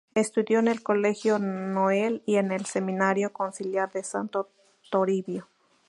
Estudió 0.15 0.57
en 0.57 0.67
el 0.67 0.81
Colegio 0.81 1.37
Noel 1.37 2.23
y 2.25 2.37
en 2.37 2.51
el 2.51 2.65
Seminario 2.65 3.31
Conciliar 3.33 3.91
de 3.91 4.01
Santo 4.03 4.49
Toribio. 4.89 5.47